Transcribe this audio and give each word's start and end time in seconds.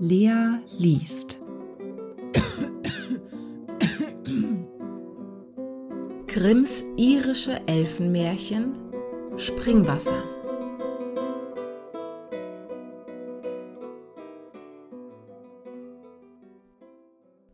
Lea 0.00 0.60
liest. 0.78 1.42
Grimms 6.28 6.84
irische 6.96 7.66
Elfenmärchen 7.66 8.78
Springwasser. 9.36 10.22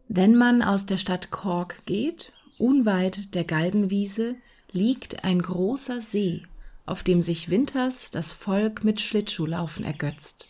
Wenn 0.08 0.36
man 0.36 0.61
aus 0.61 0.84
der 0.84 0.98
Stadt 0.98 1.30
Cork 1.30 1.86
geht, 1.86 2.34
unweit 2.58 3.34
der 3.34 3.45
Galgenwiese, 3.45 4.36
liegt 4.70 5.24
ein 5.24 5.40
großer 5.40 6.02
See, 6.02 6.42
auf 6.84 7.02
dem 7.02 7.22
sich 7.22 7.48
winters 7.48 8.11
das 8.11 8.34
Volk 8.34 8.84
mit 8.84 9.00
Schlittschuhlaufen 9.00 9.82
ergötzt. 9.82 10.48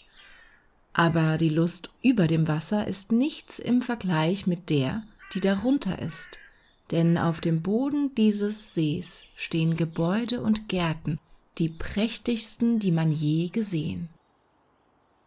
Aber 0.95 1.37
die 1.37 1.49
Lust 1.49 1.91
über 2.03 2.29
dem 2.29 2.49
Wasser 2.49 2.87
ist 2.87 3.13
nichts 3.13 3.59
im 3.59 3.83
Vergleich 3.83 4.47
mit 4.47 4.71
der, 4.71 5.03
die 5.35 5.41
darunter 5.41 5.99
ist, 5.99 6.39
denn 6.93 7.19
auf 7.19 7.41
dem 7.41 7.63
Boden 7.63 8.15
dieses 8.15 8.75
Sees 8.75 9.27
stehen 9.35 9.77
Gebäude 9.77 10.41
und 10.41 10.69
Gärten, 10.69 11.19
die 11.59 11.69
prächtigsten, 11.69 12.79
die 12.79 12.93
man 12.93 13.11
je 13.11 13.49
gesehen. 13.49 14.09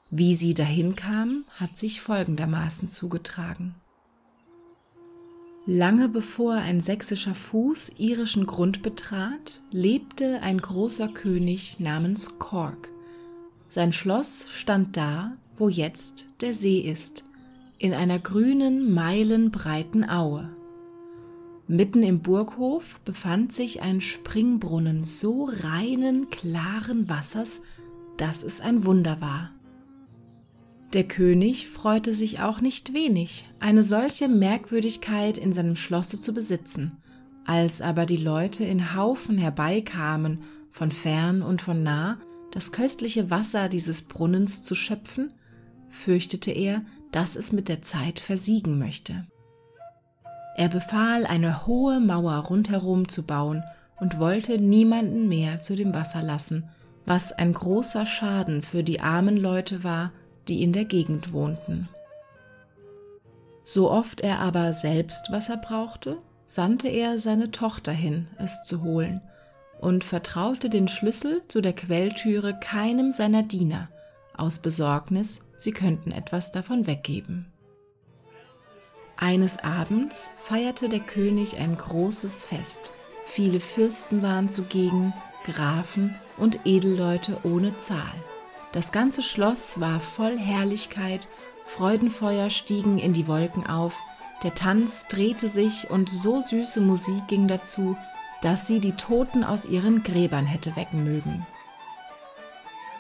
Wie 0.10 0.36
sie 0.36 0.54
dahin 0.54 0.96
kam, 0.96 1.44
hat 1.56 1.78
sich 1.78 2.00
folgendermaßen 2.00 2.88
zugetragen. 2.88 3.76
Lange 5.66 6.08
bevor 6.08 6.54
ein 6.54 6.80
sächsischer 6.80 7.36
Fuß 7.36 7.96
irischen 7.98 8.46
Grund 8.46 8.82
betrat, 8.82 9.60
lebte 9.70 10.40
ein 10.42 10.62
großer 10.62 11.10
König 11.10 11.82
namens 11.82 12.40
Cork. 12.40 12.90
Sein 13.68 13.92
Schloss 13.92 14.48
stand 14.54 14.96
da, 14.96 15.36
wo 15.58 15.70
jetzt 15.70 16.30
der 16.42 16.54
See 16.54 16.80
ist, 16.80 17.30
in 17.78 17.94
einer 17.94 18.20
grünen, 18.20 18.94
meilenbreiten 18.94 20.10
Aue. 20.10 20.50
Mitten 21.68 22.02
im 22.02 22.22
Burghof 22.22 23.02
befand 23.02 23.52
sich 23.52 23.82
ein 23.82 24.00
Springbrunnen 24.00 25.04
so 25.04 25.50
reinen, 25.52 26.30
klaren 26.30 27.10
Wassers, 27.10 27.64
dass 28.16 28.44
es 28.44 28.62
ein 28.62 28.86
Wunder 28.86 29.20
war. 29.20 29.52
Der 30.94 31.04
König 31.04 31.68
freute 31.68 32.14
sich 32.14 32.40
auch 32.40 32.62
nicht 32.62 32.94
wenig, 32.94 33.46
eine 33.60 33.84
solche 33.84 34.30
Merkwürdigkeit 34.30 35.38
in 35.38 35.52
seinem 35.52 35.76
Schlosse 35.76 36.20
zu 36.20 36.34
besitzen. 36.34 36.98
Als 37.44 37.82
aber 37.82 38.06
die 38.06 38.18
Leute 38.18 38.64
in 38.64 38.96
Haufen 38.96 39.38
herbeikamen, 39.38 40.42
von 40.72 40.92
fern 40.92 41.42
und 41.42 41.62
von 41.62 41.84
nah, 41.84 42.20
das 42.52 42.72
köstliche 42.72 43.30
Wasser 43.30 43.68
dieses 43.68 44.04
Brunnens 44.04 44.62
zu 44.62 44.76
schöpfen, 44.76 45.34
fürchtete 45.98 46.52
er, 46.52 46.82
dass 47.12 47.36
es 47.36 47.52
mit 47.52 47.68
der 47.68 47.82
Zeit 47.82 48.20
versiegen 48.20 48.78
möchte. 48.78 49.26
Er 50.56 50.70
befahl, 50.70 51.26
eine 51.26 51.68
hohe 51.68 52.00
Mauer 52.00 52.36
rundherum 52.38 53.08
zu 53.08 53.26
bauen 53.26 53.64
und 54.00 54.20
wollte 54.20 54.60
niemanden 54.60 55.28
mehr 55.28 55.60
zu 55.60 55.76
dem 55.76 55.94
Wasser 55.94 56.22
lassen, 56.22 56.70
was 57.06 57.32
ein 57.32 57.54
großer 57.54 58.06
Schaden 58.06 58.62
für 58.62 58.84
die 58.84 59.00
armen 59.00 59.38
Leute 59.38 59.84
war, 59.84 60.12
die 60.48 60.64
in 60.64 60.74
der 60.74 60.86
Gegend 60.86 61.32
wohnten. 61.32 61.90
So 63.64 63.92
oft 63.92 64.22
er 64.22 64.40
aber 64.40 64.74
selbst 64.74 65.32
Wasser 65.32 65.58
brauchte, 65.58 66.18
sandte 66.46 66.88
er 66.88 67.20
seine 67.20 67.52
Tochter 67.52 67.92
hin, 67.92 68.28
es 68.38 68.64
zu 68.64 68.82
holen, 68.82 69.22
und 69.80 70.04
vertraute 70.04 70.70
den 70.70 70.88
Schlüssel 70.88 71.42
zu 71.48 71.62
der 71.62 71.74
Quelltüre 71.74 72.58
keinem 72.60 73.12
seiner 73.12 73.44
Diener, 73.44 73.90
aus 74.38 74.60
Besorgnis, 74.60 75.50
sie 75.56 75.72
könnten 75.72 76.12
etwas 76.12 76.52
davon 76.52 76.88
weggeben. 76.88 77.52
Eines 79.18 79.58
Abends 79.64 80.30
feierte 80.38 80.90
der 80.90 81.00
König 81.00 81.60
ein 81.60 81.78
großes 81.78 82.46
Fest, 82.46 82.94
viele 83.26 83.60
Fürsten 83.60 84.22
waren 84.22 84.48
zugegen, 84.48 85.14
Grafen 85.44 86.16
und 86.38 86.66
Edelleute 86.66 87.40
ohne 87.44 87.78
Zahl. 87.78 88.14
Das 88.72 88.92
ganze 88.92 89.24
Schloss 89.24 89.80
war 89.80 90.00
voll 90.00 90.38
Herrlichkeit, 90.38 91.30
Freudenfeuer 91.66 92.50
stiegen 92.50 93.00
in 93.00 93.14
die 93.14 93.28
Wolken 93.28 93.66
auf, 93.66 94.00
der 94.44 94.54
Tanz 94.54 95.08
drehte 95.08 95.48
sich 95.48 95.90
und 95.90 96.10
so 96.10 96.40
süße 96.40 96.82
Musik 96.82 97.28
ging 97.28 97.48
dazu, 97.48 97.98
dass 98.42 98.68
sie 98.68 98.80
die 98.80 98.92
Toten 98.92 99.44
aus 99.44 99.66
ihren 99.66 100.04
Gräbern 100.04 100.46
hätte 100.46 100.76
wecken 100.76 101.04
mögen. 101.04 101.46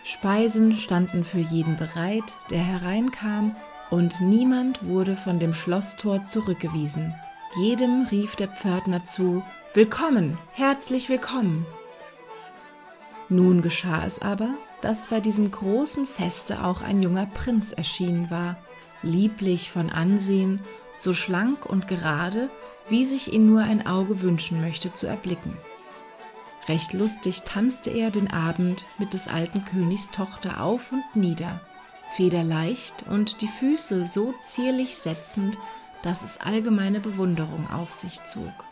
Speisen 0.10 0.74
standen 0.74 1.26
für 1.26 1.40
jeden 1.40 1.76
bereit, 1.76 2.38
der 2.50 2.60
hereinkam, 2.60 3.58
und 3.90 4.22
niemand 4.22 4.88
wurde 4.88 5.18
von 5.18 5.38
dem 5.38 5.54
Schlosstor 5.54 6.24
zurückgewiesen. 6.24 7.14
Jedem 7.60 8.08
rief 8.10 8.38
der 8.38 8.48
Pförtner 8.48 9.04
zu 9.04 9.44
Willkommen, 9.74 10.38
herzlich 10.54 11.10
willkommen. 11.10 11.66
Nun 13.28 13.62
geschah 13.62 14.06
es 14.06 14.22
aber, 14.22 14.52
dass 14.80 15.10
bei 15.10 15.20
diesem 15.20 15.52
großen 15.52 16.08
Feste 16.08 16.64
auch 16.64 16.82
ein 16.84 17.02
junger 17.02 17.26
Prinz 17.26 17.74
erschienen 17.74 18.32
war, 18.32 18.58
lieblich 19.04 19.70
von 19.72 19.90
Ansehen, 19.90 20.62
so 20.96 21.12
schlank 21.12 21.66
und 21.66 21.90
gerade, 21.90 22.50
wie 22.88 23.04
sich 23.04 23.34
ihn 23.34 23.46
nur 23.46 23.60
ein 23.60 23.86
Auge 23.86 24.22
wünschen 24.22 24.62
möchte 24.62 24.94
zu 24.94 25.06
erblicken. 25.06 25.58
Recht 26.68 26.94
lustig 26.94 27.44
tanzte 27.44 27.90
er 27.92 28.12
den 28.12 28.32
Abend 28.32 28.86
mit 28.98 29.14
des 29.14 29.28
alten 29.28 29.64
Königs 29.64 30.12
Tochter 30.12 30.62
auf 30.62 30.92
und 30.92 31.16
nieder, 31.16 31.62
federleicht 32.10 33.06
und 33.10 33.42
die 33.42 33.48
Füße 33.48 34.06
so 34.06 34.34
zierlich 34.42 34.98
setzend, 34.98 35.58
dass 36.02 36.24
es 36.24 36.42
allgemeine 36.42 37.00
Bewunderung 37.00 37.70
auf 37.70 37.94
sich 37.94 38.24
zog. 38.24 38.66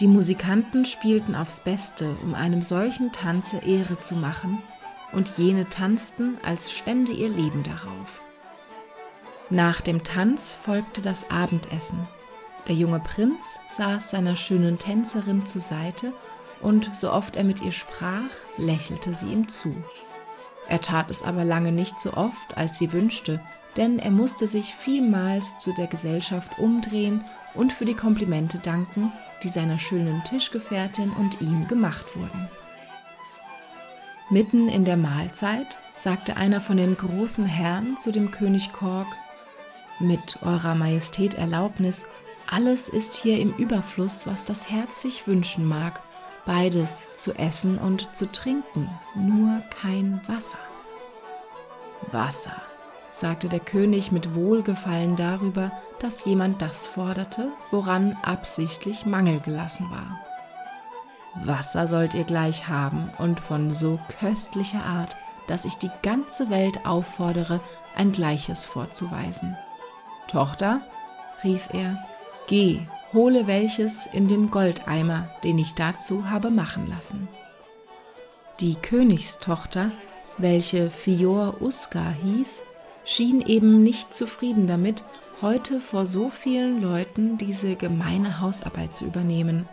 Die 0.00 0.06
Musikanten 0.08 0.84
spielten 0.84 1.34
aufs 1.34 1.60
Beste, 1.60 2.16
um 2.22 2.34
einem 2.34 2.62
solchen 2.62 3.12
Tanze 3.12 3.58
Ehre 3.58 4.00
zu 4.00 4.16
machen, 4.16 4.62
und 5.12 5.36
jene 5.36 5.68
tanzten, 5.68 6.38
als 6.42 6.72
stände 6.72 7.12
ihr 7.12 7.28
Leben 7.28 7.62
darauf. 7.62 8.22
Nach 9.50 9.82
dem 9.82 10.02
Tanz 10.02 10.54
folgte 10.54 11.02
das 11.02 11.30
Abendessen. 11.30 12.08
Der 12.66 12.74
junge 12.74 13.00
Prinz 13.00 13.60
saß 13.68 14.10
seiner 14.10 14.36
schönen 14.36 14.78
Tänzerin 14.78 15.44
zur 15.44 15.60
Seite, 15.60 16.14
und 16.62 16.94
so 16.96 17.12
oft 17.12 17.36
er 17.36 17.44
mit 17.44 17.62
ihr 17.62 17.72
sprach, 17.72 18.30
lächelte 18.56 19.12
sie 19.12 19.32
ihm 19.32 19.48
zu. 19.48 19.74
Er 20.68 20.80
tat 20.80 21.10
es 21.10 21.22
aber 21.22 21.44
lange 21.44 21.72
nicht 21.72 22.00
so 22.00 22.14
oft, 22.14 22.56
als 22.56 22.78
sie 22.78 22.92
wünschte, 22.92 23.40
denn 23.76 23.98
er 23.98 24.10
musste 24.10 24.46
sich 24.46 24.74
vielmals 24.74 25.58
zu 25.58 25.72
der 25.72 25.86
Gesellschaft 25.86 26.58
umdrehen 26.58 27.24
und 27.54 27.72
für 27.72 27.84
die 27.84 27.94
Komplimente 27.94 28.58
danken, 28.58 29.12
die 29.42 29.48
seiner 29.48 29.78
schönen 29.78 30.22
Tischgefährtin 30.24 31.10
und 31.10 31.40
ihm 31.40 31.66
gemacht 31.68 32.16
wurden. 32.16 32.48
Mitten 34.30 34.68
in 34.68 34.84
der 34.84 34.96
Mahlzeit 34.96 35.78
sagte 35.94 36.36
einer 36.36 36.60
von 36.60 36.76
den 36.76 36.96
großen 36.96 37.44
Herren 37.44 37.96
zu 37.96 38.12
dem 38.12 38.30
König 38.30 38.72
Kork, 38.72 39.08
mit 40.00 40.38
Eurer 40.42 40.74
Majestät 40.74 41.34
Erlaubnis, 41.34 42.06
alles 42.50 42.88
ist 42.88 43.14
hier 43.14 43.38
im 43.38 43.52
Überfluss, 43.54 44.26
was 44.26 44.44
das 44.44 44.70
Herz 44.70 45.02
sich 45.02 45.26
wünschen 45.26 45.66
mag, 45.66 46.02
beides 46.44 47.10
zu 47.16 47.34
essen 47.34 47.78
und 47.78 48.14
zu 48.14 48.30
trinken, 48.30 48.90
nur 49.14 49.62
kein 49.82 50.20
Wasser. 50.26 50.58
Wasser, 52.10 52.60
sagte 53.08 53.48
der 53.48 53.60
König 53.60 54.10
mit 54.10 54.34
Wohlgefallen 54.34 55.16
darüber, 55.16 55.70
dass 56.00 56.24
jemand 56.24 56.62
das 56.62 56.86
forderte, 56.86 57.48
woran 57.70 58.16
absichtlich 58.22 59.06
Mangel 59.06 59.40
gelassen 59.40 59.90
war. 59.90 60.18
Wasser 61.46 61.86
sollt 61.86 62.14
ihr 62.14 62.24
gleich 62.24 62.68
haben 62.68 63.10
und 63.18 63.40
von 63.40 63.70
so 63.70 63.98
köstlicher 64.20 64.84
Art, 64.84 65.16
dass 65.46 65.64
ich 65.64 65.76
die 65.76 65.90
ganze 66.02 66.50
Welt 66.50 66.84
auffordere, 66.84 67.60
ein 67.96 68.12
gleiches 68.12 68.66
vorzuweisen. 68.66 69.56
Tochter, 70.28 70.80
rief 71.42 71.68
er, 71.72 71.98
geh, 72.46 72.86
hole 73.12 73.46
welches 73.46 74.06
in 74.06 74.26
dem 74.26 74.50
Goldeimer, 74.50 75.30
den 75.44 75.58
ich 75.58 75.74
dazu 75.74 76.30
habe 76.30 76.50
machen 76.50 76.88
lassen. 76.88 77.28
Die 78.60 78.76
Königstochter, 78.76 79.92
welche 80.38 80.90
Fior 80.90 81.60
Uska 81.60 82.14
hieß, 82.22 82.64
schien 83.04 83.40
eben 83.40 83.82
nicht 83.82 84.14
zufrieden 84.14 84.66
damit, 84.66 85.04
heute 85.40 85.80
vor 85.80 86.06
so 86.06 86.30
vielen 86.30 86.80
Leuten 86.80 87.36
diese 87.36 87.74
gemeine 87.74 88.40
Hausarbeit 88.40 88.94
zu 88.94 89.04
übernehmen. 89.04 89.68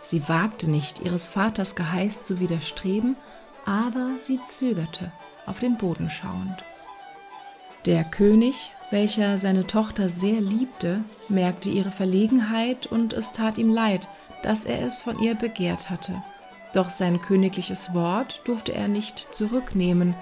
Sie 0.00 0.28
wagte 0.28 0.70
nicht, 0.70 1.00
ihres 1.00 1.28
Vaters 1.28 1.76
Geheiß 1.76 2.26
zu 2.26 2.40
widerstreben, 2.40 3.16
aber 3.64 4.10
sie 4.20 4.42
zögerte, 4.42 5.12
auf 5.46 5.60
den 5.60 5.76
Boden 5.76 6.10
schauend. 6.10 6.64
Der 7.86 8.04
König, 8.04 8.72
welcher 8.90 9.36
seine 9.36 9.66
Tochter 9.66 10.08
sehr 10.08 10.40
liebte, 10.40 11.02
merkte 11.28 11.70
ihre 11.70 11.90
Verlegenheit 11.90 12.86
und 12.86 13.12
es 13.12 13.32
tat 13.32 13.58
ihm 13.58 13.70
leid, 13.70 14.08
dass 14.42 14.64
er 14.64 14.84
es 14.86 15.00
von 15.00 15.18
ihr 15.18 15.34
begehrt 15.34 15.90
hatte. 15.90 16.22
Doch 16.72 16.90
sein 16.90 17.20
königliches 17.20 17.94
Wort 17.94 18.42
durfte 18.44 18.74
er 18.74 18.88
nicht 18.88 19.28
zurücknehmen. 19.34 20.14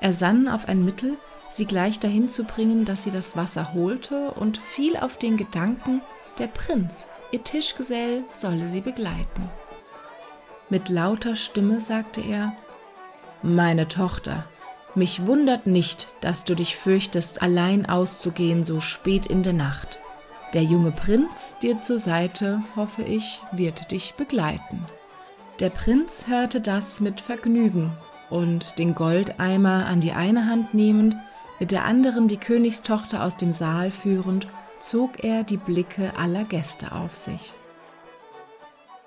Er 0.00 0.12
sann 0.12 0.48
auf 0.48 0.66
ein 0.66 0.84
Mittel, 0.84 1.16
sie 1.48 1.66
gleich 1.66 2.00
dahin 2.00 2.28
zu 2.28 2.44
bringen, 2.44 2.84
dass 2.84 3.04
sie 3.04 3.10
das 3.10 3.36
Wasser 3.36 3.74
holte 3.74 4.32
und 4.32 4.58
fiel 4.58 4.96
auf 4.96 5.16
den 5.16 5.36
Gedanken, 5.36 6.02
der 6.38 6.48
Prinz, 6.48 7.08
ihr 7.30 7.44
Tischgesell, 7.44 8.24
solle 8.32 8.66
sie 8.66 8.80
begleiten. 8.80 9.50
Mit 10.68 10.88
lauter 10.88 11.36
Stimme 11.36 11.78
sagte 11.78 12.20
er, 12.22 12.56
Meine 13.42 13.86
Tochter, 13.86 14.46
mich 14.96 15.26
wundert 15.26 15.66
nicht, 15.66 16.08
dass 16.20 16.44
du 16.44 16.54
dich 16.54 16.76
fürchtest, 16.76 17.42
allein 17.42 17.86
auszugehen 17.86 18.64
so 18.64 18.80
spät 18.80 19.26
in 19.26 19.42
der 19.42 19.52
Nacht. 19.52 20.00
Der 20.54 20.62
junge 20.62 20.92
Prinz 20.92 21.58
dir 21.58 21.82
zur 21.82 21.98
Seite, 21.98 22.62
hoffe 22.76 23.02
ich, 23.02 23.42
wird 23.52 23.90
dich 23.90 24.14
begleiten. 24.14 24.86
Der 25.60 25.70
Prinz 25.70 26.26
hörte 26.28 26.60
das 26.60 27.00
mit 27.00 27.20
Vergnügen 27.20 27.92
und 28.30 28.78
den 28.78 28.94
Goldeimer 28.94 29.86
an 29.86 30.00
die 30.00 30.12
eine 30.12 30.46
Hand 30.46 30.74
nehmend, 30.74 31.16
mit 31.60 31.70
der 31.70 31.84
anderen 31.84 32.28
die 32.28 32.36
Königstochter 32.36 33.22
aus 33.22 33.36
dem 33.36 33.52
Saal 33.52 33.90
führend, 33.90 34.48
zog 34.80 35.22
er 35.24 35.44
die 35.44 35.56
Blicke 35.56 36.12
aller 36.16 36.44
Gäste 36.44 36.92
auf 36.92 37.14
sich. 37.14 37.54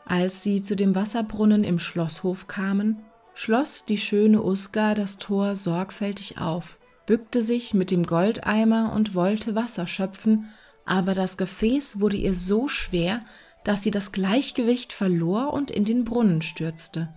Als 0.05 0.43
sie 0.43 0.63
zu 0.63 0.75
dem 0.75 0.95
Wasserbrunnen 0.95 1.63
im 1.63 1.79
Schlosshof 1.79 2.47
kamen, 2.47 3.03
schloss 3.37 3.85
die 3.85 3.99
schöne 3.99 4.41
Uska 4.41 4.95
das 4.95 5.19
Tor 5.19 5.55
sorgfältig 5.55 6.39
auf, 6.39 6.79
bückte 7.05 7.43
sich 7.43 7.75
mit 7.75 7.91
dem 7.91 8.03
Goldeimer 8.03 8.91
und 8.93 9.13
wollte 9.13 9.53
Wasser 9.53 9.85
schöpfen, 9.85 10.49
aber 10.85 11.13
das 11.13 11.37
Gefäß 11.37 11.99
wurde 11.99 12.17
ihr 12.17 12.33
so 12.33 12.67
schwer, 12.67 13.23
dass 13.63 13.83
sie 13.83 13.91
das 13.91 14.11
Gleichgewicht 14.11 14.91
verlor 14.91 15.53
und 15.53 15.69
in 15.69 15.85
den 15.85 16.03
Brunnen 16.03 16.41
stürzte. 16.41 17.13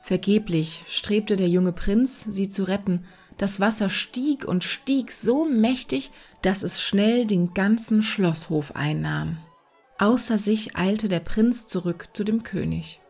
Vergeblich 0.00 0.82
strebte 0.88 1.36
der 1.36 1.48
junge 1.48 1.72
Prinz, 1.72 2.24
sie 2.24 2.48
zu 2.48 2.64
retten, 2.64 3.04
das 3.38 3.60
Wasser 3.60 3.88
stieg 3.88 4.44
und 4.44 4.64
stieg 4.64 5.12
so 5.12 5.44
mächtig, 5.44 6.10
dass 6.42 6.64
es 6.64 6.82
schnell 6.82 7.24
den 7.24 7.54
ganzen 7.54 8.02
Schlosshof 8.02 8.74
einnahm. 8.74 9.38
Außer 9.98 10.38
sich 10.38 10.74
eilte 10.74 11.08
der 11.08 11.20
Prinz 11.20 11.68
zurück 11.68 12.08
zu 12.14 12.24
dem 12.24 12.42
König. 12.42 13.01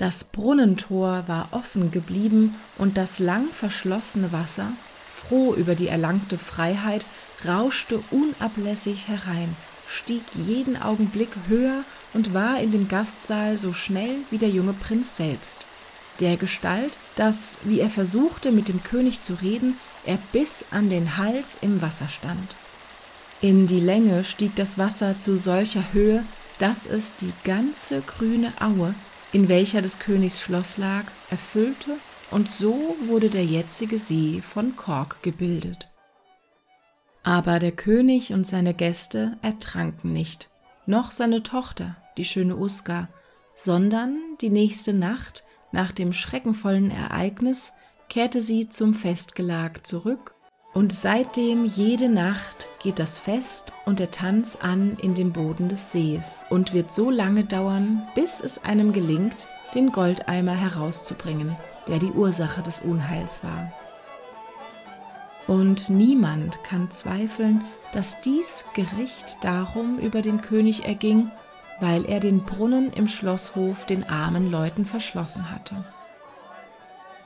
Das 0.00 0.24
Brunnentor 0.24 1.24
war 1.26 1.48
offen 1.50 1.90
geblieben 1.90 2.52
und 2.78 2.96
das 2.96 3.18
lang 3.18 3.50
verschlossene 3.52 4.32
Wasser, 4.32 4.72
froh 5.10 5.52
über 5.52 5.74
die 5.74 5.88
erlangte 5.88 6.38
Freiheit, 6.38 7.06
rauschte 7.46 8.02
unablässig 8.10 9.08
herein, 9.08 9.54
stieg 9.86 10.22
jeden 10.32 10.80
Augenblick 10.80 11.28
höher 11.48 11.84
und 12.14 12.32
war 12.32 12.60
in 12.60 12.70
dem 12.70 12.88
Gastsaal 12.88 13.58
so 13.58 13.74
schnell 13.74 14.16
wie 14.30 14.38
der 14.38 14.48
junge 14.48 14.72
Prinz 14.72 15.16
selbst. 15.16 15.66
Der 16.18 16.38
Gestalt, 16.38 16.96
dass, 17.14 17.58
wie 17.64 17.80
er 17.80 17.90
versuchte, 17.90 18.52
mit 18.52 18.70
dem 18.70 18.82
König 18.82 19.20
zu 19.20 19.34
reden, 19.42 19.76
er 20.06 20.18
bis 20.32 20.64
an 20.70 20.88
den 20.88 21.18
Hals 21.18 21.58
im 21.60 21.82
Wasser 21.82 22.08
stand. 22.08 22.56
In 23.42 23.66
die 23.66 23.80
Länge 23.80 24.24
stieg 24.24 24.56
das 24.56 24.78
Wasser 24.78 25.20
zu 25.20 25.36
solcher 25.36 25.92
Höhe, 25.92 26.24
dass 26.58 26.86
es 26.86 27.16
die 27.16 27.34
ganze 27.44 28.00
grüne 28.00 28.54
Aue, 28.60 28.94
in 29.32 29.48
welcher 29.48 29.82
des 29.82 29.98
Königs 29.98 30.40
Schloss 30.40 30.76
lag, 30.76 31.04
erfüllte, 31.30 31.96
und 32.30 32.48
so 32.48 32.96
wurde 33.02 33.28
der 33.28 33.44
jetzige 33.44 33.98
See 33.98 34.40
von 34.40 34.76
Kork 34.76 35.22
gebildet. 35.22 35.88
Aber 37.22 37.58
der 37.58 37.72
König 37.72 38.32
und 38.32 38.46
seine 38.46 38.72
Gäste 38.72 39.36
ertranken 39.42 40.12
nicht, 40.12 40.50
noch 40.86 41.12
seine 41.12 41.42
Tochter, 41.42 41.96
die 42.16 42.24
schöne 42.24 42.56
Uska, 42.56 43.08
sondern 43.54 44.18
die 44.40 44.50
nächste 44.50 44.92
Nacht, 44.92 45.44
nach 45.72 45.92
dem 45.92 46.12
schreckenvollen 46.12 46.90
Ereignis, 46.90 47.72
kehrte 48.08 48.40
sie 48.40 48.68
zum 48.68 48.94
Festgelag 48.94 49.86
zurück 49.86 50.34
und 50.72 50.92
seitdem 50.92 51.64
jede 51.64 52.08
Nacht 52.08 52.68
geht 52.80 52.98
das 52.98 53.18
Fest 53.18 53.72
und 53.86 53.98
der 53.98 54.10
Tanz 54.10 54.56
an 54.60 54.96
in 55.00 55.14
dem 55.14 55.32
Boden 55.32 55.68
des 55.68 55.90
Sees 55.90 56.44
und 56.48 56.72
wird 56.72 56.92
so 56.92 57.10
lange 57.10 57.44
dauern, 57.44 58.06
bis 58.14 58.40
es 58.40 58.64
einem 58.64 58.92
gelingt, 58.92 59.48
den 59.74 59.92
Goldeimer 59.92 60.54
herauszubringen, 60.54 61.56
der 61.88 61.98
die 61.98 62.12
Ursache 62.12 62.62
des 62.62 62.80
Unheils 62.80 63.42
war. 63.42 63.72
Und 65.46 65.90
niemand 65.90 66.62
kann 66.62 66.90
zweifeln, 66.90 67.64
dass 67.92 68.20
dies 68.20 68.64
Gericht 68.74 69.38
darum 69.42 69.98
über 69.98 70.22
den 70.22 70.40
König 70.40 70.84
erging, 70.84 71.32
weil 71.80 72.04
er 72.04 72.20
den 72.20 72.44
Brunnen 72.44 72.92
im 72.92 73.08
Schlosshof 73.08 73.86
den 73.86 74.08
armen 74.08 74.50
Leuten 74.50 74.86
verschlossen 74.86 75.50
hatte. 75.50 75.84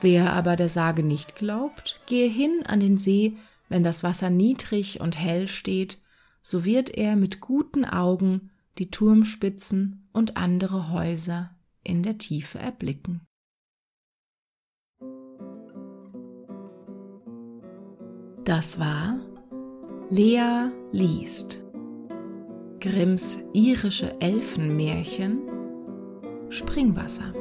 Wer 0.01 0.33
aber 0.33 0.55
der 0.55 0.69
Sage 0.69 1.03
nicht 1.03 1.35
glaubt, 1.35 2.01
gehe 2.05 2.29
hin 2.29 2.63
an 2.67 2.79
den 2.79 2.97
See, 2.97 3.37
wenn 3.69 3.83
das 3.83 4.03
Wasser 4.03 4.29
niedrig 4.29 4.99
und 5.01 5.17
hell 5.17 5.47
steht, 5.47 5.99
so 6.41 6.65
wird 6.65 6.91
er 6.91 7.15
mit 7.15 7.41
guten 7.41 7.85
Augen 7.85 8.51
die 8.77 8.91
Turmspitzen 8.91 10.07
und 10.13 10.37
andere 10.37 10.91
Häuser 10.91 11.55
in 11.83 12.03
der 12.03 12.17
Tiefe 12.17 12.59
erblicken. 12.59 13.21
Das 18.43 18.79
war 18.79 19.19
Lea 20.09 20.69
liest 20.91 21.63
Grimms 22.79 23.39
irische 23.53 24.21
Elfenmärchen 24.21 25.39
Springwasser. 26.49 27.33